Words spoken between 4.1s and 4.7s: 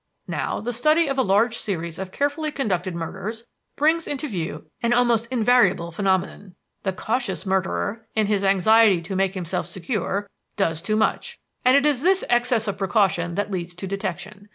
view